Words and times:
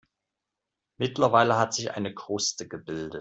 Mittlerweile 0.97 1.59
hat 1.59 1.75
sich 1.75 1.91
eine 1.91 2.15
Kruste 2.15 2.67
gebildet. 2.67 3.09